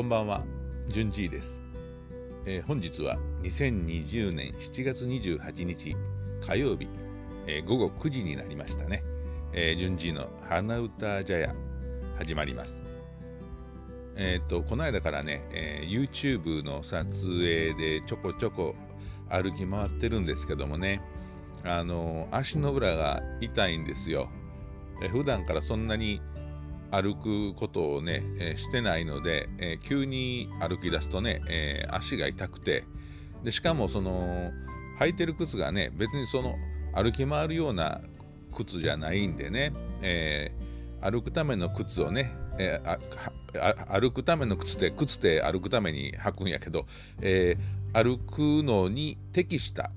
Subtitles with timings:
[0.00, 0.42] こんばんは、
[0.88, 1.62] じゅんじいです、
[2.46, 5.94] えー本日は2020年7月28日
[6.40, 6.88] 火曜日、
[7.46, 9.04] えー午後9時になりましたね。
[9.52, 11.54] えー、じゅんじいの花歌茶屋
[12.16, 12.82] 始まります。
[14.16, 18.74] えっ、と、この間からね、えー YouTube の撮影でちょこちょこ
[19.28, 21.02] 歩き回ってるんですけどもね、
[21.62, 24.30] あの足の裏が痛いんですよ。
[25.02, 26.22] えー普段からそんなに
[26.90, 32.84] 歩くことをね、えーしてないので、えー急に歩き出すとね、えー足が痛くて
[33.44, 34.50] でしかもその
[34.98, 36.56] 履いてる靴がね別にその
[36.94, 38.00] 歩き回るような
[38.52, 39.72] 靴じゃないんでね、
[40.02, 40.52] え
[41.00, 42.80] 歩くための靴をね、え
[43.88, 46.86] 歩くための靴で靴で歩くために履くんやけど、
[47.22, 47.56] え
[47.92, 49.90] 歩くのに適した、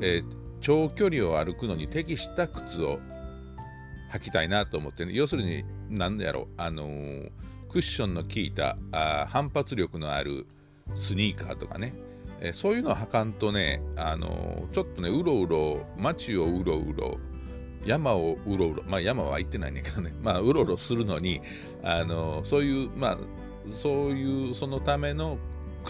[0.00, 0.22] え
[0.60, 3.00] 長距離を歩くのに適した靴を
[4.10, 5.12] 履きたいなと思ってね。
[5.14, 7.30] 要するに何だろあのー
[7.70, 10.46] クッションの効いたあ反発力のある
[10.94, 11.92] スニーカーとかね、
[12.40, 17.18] えーそういうのを履かんとね、あのーちょっとねうろうろ街をうろうろ
[17.84, 20.14] 山をうろうろまあ山は行ってないんだけどね。
[20.22, 21.40] まあうろうろするのに、
[21.82, 23.18] あのそういうまあ
[23.70, 25.38] そういうそのための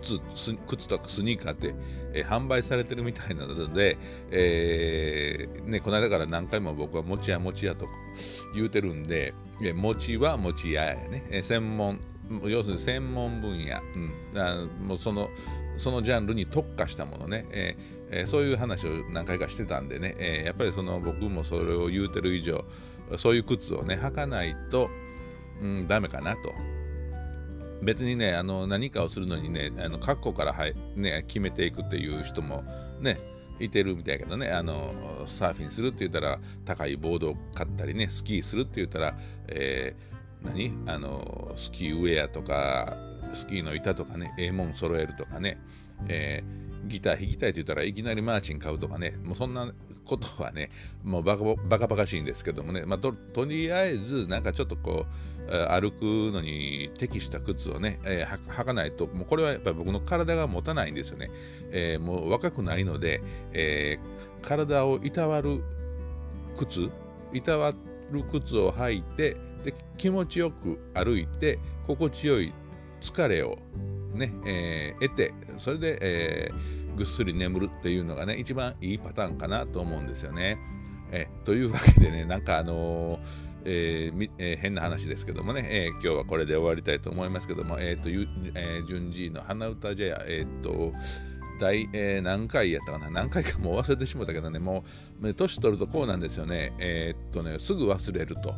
[0.00, 0.20] 靴
[0.66, 1.74] 靴とかスニーカーって、
[2.12, 3.96] えー販売されてるみたいなので、
[4.30, 7.86] えーね、この間から何回も僕は餅屋餅屋と
[8.54, 12.00] 言うてるんで、え餅は餅屋やね、え専門
[12.44, 15.28] 要するに専門分野、うん、あもうその
[15.76, 22.64] そのジャンルに特化したものね、えーえーそういう話を何回かしてたんでね、えーやっぱりその僕もそれを言うてる以上
[23.18, 24.88] そういう靴をね履かないと、
[25.60, 26.75] うん、ダメかなと。
[27.82, 32.64] 別にねあの何かをするのにねあの括弧からはい、ね、決めていくっていう人も
[33.00, 33.18] ね
[33.60, 34.92] いてるみたいやけどねあの
[35.26, 39.16] サーフィンするって言ったら高いボードを買ったりねスキーするって言ったら、
[39.48, 40.72] えー何？
[40.86, 42.96] あのスキーウェアとか
[43.32, 45.58] スキーの板とかねええもん揃えるとかね、
[46.08, 49.14] えーギター弾きたいって言ったらいきなりマーチン買うとかね。
[49.24, 49.72] もうそんな
[50.04, 50.70] ことはね
[51.02, 53.12] もうバカバカバカしいんですけどもね、まあ、と
[53.44, 55.04] りあえずなんかちょっとこ
[55.48, 56.02] う歩く
[56.32, 61.30] のに適した靴をね、えー履履かないともうこれはやっぱり僕の体が持たないんですよね、
[61.72, 63.20] えーもう若くないので、
[63.52, 65.62] えー体をいたわる
[66.56, 66.88] 靴
[67.32, 67.72] いたわ
[68.12, 72.52] る靴を履いてで気持ちよく歩いて心地よい
[73.00, 73.58] 疲れを
[74.14, 80.56] ね、えー得てそれで、えーぐっすり眠るっていうのがね一番いいパターンかなと思うんですよね。
[81.12, 83.18] えというわけでねなんかあの
[83.66, 90.94] えーえー変な話ですけどもね、えー今日はこれで終わりたいと思いますけども、えっ、と、えー、順次の花歌じゃえっ、と、
[91.60, 93.10] 第、えー何回やったかな？
[93.10, 94.84] 何回かもう忘れてしまったけどね、も
[95.20, 96.72] う、年取るとこうなんですよね。
[96.78, 98.54] えーっとね、すぐ忘れると。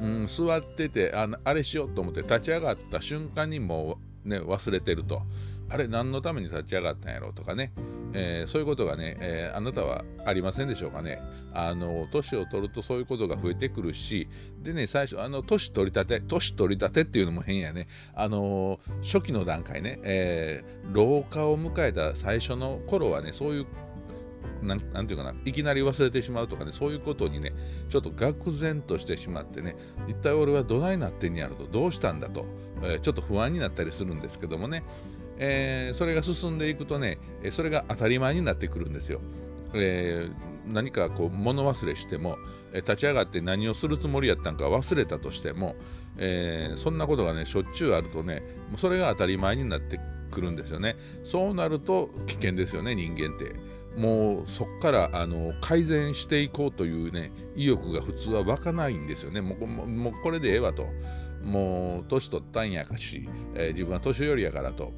[0.00, 5.22] うん、座っててあ、あれしようと思って立ち上がった瞬間にもう、ね、忘れてると。
[5.68, 7.72] あれ、何のために立ち上がったんやろとかね、
[8.12, 11.20] えーそういうことがね、えーあなたはありませんでしょうかね。
[11.52, 14.28] あの年を取るとそういうことが増えてくるし、
[14.62, 23.66] でね、最初、あの年取り立て、年取り立てっていうのも変やね、あの初期の段階ね、えー老化を迎えた最初の頃はね、そういう
[24.62, 27.52] なんなんていうかないきなり忘れてしまうとかねそういうことにね
[27.88, 29.76] ちょっと愕然としてしまってね
[30.08, 32.46] 一体俺はどないなってんやろとどうしたんだと、
[32.82, 34.82] えーちょっと不安になったりするんですけどもね、
[35.38, 37.18] えーそれが進んでいくとね
[37.50, 39.20] それが当たり前になってくるんですよ。
[39.74, 42.36] えー何かこう物忘れしても、
[42.72, 45.74] え立ち上がって何をするつもりやったんか忘れたとしても、
[46.18, 48.42] えーそんなことがねしょっちゅうあるとね
[48.76, 49.98] それが当たり前になって
[50.30, 50.96] くるんですよね。
[51.24, 53.69] そうなると危険ですよね人間って。
[53.96, 59.40] もうそこからあの改善していこうというね意欲が普通は湧かないんですよね。
[59.40, 60.86] もうもうこれでええわと。
[61.42, 64.92] もう年取ったんやかし、えー自分は年寄りやからと。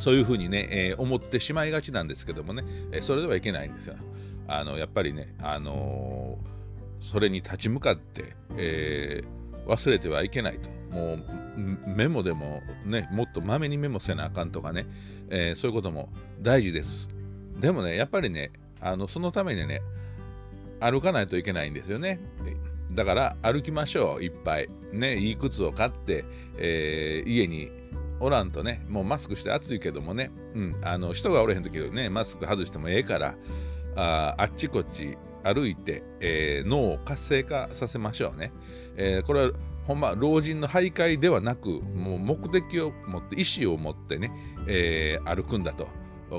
[0.00, 3.94] そういうふうにね、えー思ってしまいがちなんですけどもね、えーそれではいけないんですよ。
[4.48, 6.38] あのやっぱりね、あの
[7.00, 9.22] それに立ち向かって、え
[9.66, 10.70] 忘れてはいけないと。
[10.94, 11.24] もう
[11.96, 14.86] メモでもね、もっとまめにメモせなあかんとかね、
[15.30, 16.10] えそういうことも
[16.40, 17.08] 大事です。
[17.58, 19.80] でもね、やっぱりね、あのそのためにね、
[20.80, 22.20] 歩かないといけないんですよね。
[22.92, 24.68] だから歩きましょう、いっぱい。
[24.92, 26.24] ね、いい靴を買って、
[26.58, 27.70] えー家に
[28.20, 33.34] おらんとね、もうマスクして暑いけどもね、うん、あの人がおれへん時はね、マスク外してもええから、
[33.96, 38.52] ああっちこっち歩いて、えー脳を活性化させましょうね。
[38.96, 39.52] えーこれは
[39.86, 44.32] ほんま老人の徘徊ではなくもう目的を持って意思を持ってね、
[44.66, 45.88] えー歩くんだと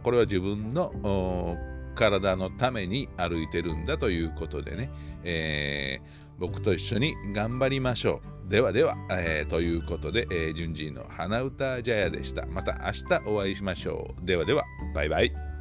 [0.00, 1.56] これは自分の
[1.94, 4.90] 体のために歩いてるんだということでね、
[5.24, 8.50] えー僕と一緒に頑張りましょう。
[8.50, 12.46] ではでは、えー、ということで、えー、順次の花歌茶屋でした。
[12.46, 14.26] また明日お会いしましょう。
[14.26, 15.51] ではでは、バイバイ。